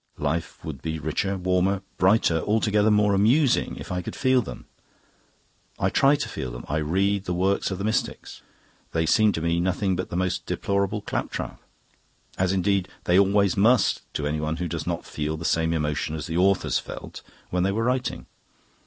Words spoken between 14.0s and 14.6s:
to anyone